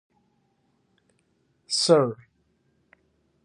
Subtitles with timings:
[1.79, 2.17] Syr.